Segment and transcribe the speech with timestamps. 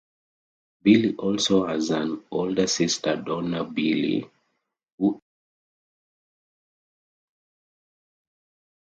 [0.81, 4.27] Bly also has an older sister Donna Bly,
[4.97, 5.23] who is a high school teacher.